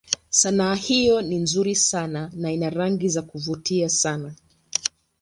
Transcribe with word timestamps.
Sanaa 0.29 0.75
hiyo 0.75 1.21
ni 1.21 1.37
nzuri 1.39 1.75
sana 1.75 2.31
na 2.33 2.51
ina 2.51 2.69
rangi 2.69 3.09
za 3.09 3.21
kuvutia 3.21 3.89
sana. 3.89 4.35